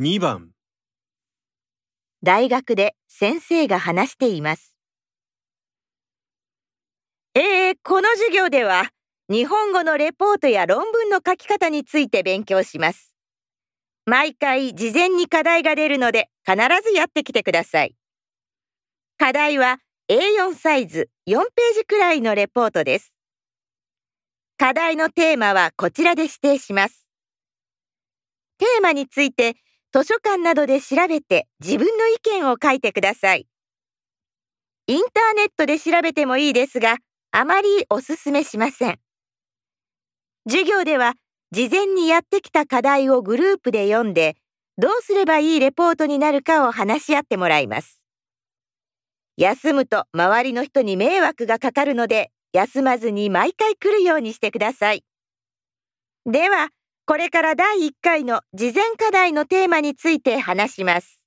[0.00, 0.50] 2番
[2.20, 4.76] 大学で先生が話しています。
[7.36, 8.90] えー、この授業では
[9.30, 13.14] 日本語のレポートや論文の書き方について勉強します。
[14.04, 17.94] 毎回事前に課題が出るので必ずやってきてください。
[19.16, 19.78] 課題は
[20.10, 23.14] A4 サイズ4ページくらいのレポートです。
[24.58, 27.06] 課題のテーマはこちらで指定します。
[28.58, 29.54] テーマについて
[29.94, 33.46] 図書館などで調べて自分の意見を書いてください。
[34.88, 36.96] インターネットで調べてもいいですが、
[37.30, 38.98] あまりおすすめしません。
[40.48, 41.14] 授業では
[41.52, 44.34] 事前にやってきた課題をグループで読んで、
[44.78, 48.02] どうすればいいレポートになるかを話し合ってもらいます。
[49.36, 55.04] 休むと周りの人に迷惑がかかるので、休まずに毎回来るようにしてください。
[56.26, 56.70] では、
[57.06, 61.20] これから第1回の事前課題のテーマについて話します。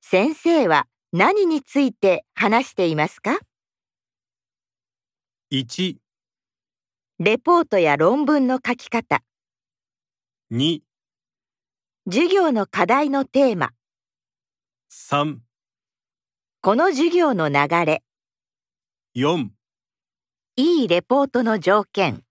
[0.00, 3.40] 先生は何について話していますか
[5.50, 5.96] ？1、
[7.18, 9.24] レポートや論文の書き方、
[10.52, 10.80] 2、
[12.08, 13.72] 授業の課題のテーマ、
[14.92, 15.38] 3、
[16.60, 18.04] この授業の流れ、
[19.16, 19.48] 4
[20.56, 22.23] いいレポートの条件。